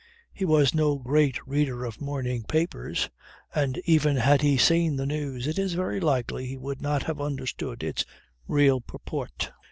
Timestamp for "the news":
4.95-5.45